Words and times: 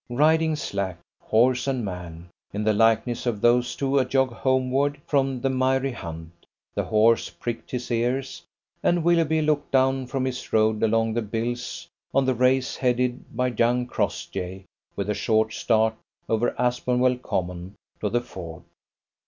Riding 0.09 0.55
slack, 0.55 0.97
horse 1.21 1.67
and 1.67 1.85
man, 1.85 2.29
in 2.53 2.63
the 2.63 2.73
likeness 2.73 3.27
of 3.27 3.39
those 3.39 3.75
two 3.75 3.99
ajog 3.99 4.33
homeward 4.33 4.99
from 5.05 5.41
the 5.41 5.49
miry 5.51 5.91
hunt, 5.91 6.31
the 6.73 6.83
horse 6.85 7.29
pricked 7.29 7.69
his 7.69 7.87
cars, 7.89 8.41
and 8.81 9.03
Willoughby 9.03 9.43
looked 9.43 9.69
down 9.71 10.07
from 10.07 10.25
his 10.25 10.51
road 10.51 10.81
along 10.81 11.13
the 11.13 11.21
bills 11.21 11.87
on 12.15 12.25
the 12.25 12.33
race 12.33 12.75
headed 12.75 13.35
by 13.37 13.49
young 13.55 13.85
Crossjay 13.85 14.63
with 14.95 15.07
a 15.07 15.13
short 15.13 15.53
start 15.53 15.93
over 16.27 16.55
Aspenwell 16.57 17.17
Common 17.17 17.75
to 17.99 18.09
the 18.09 18.21
ford. 18.21 18.63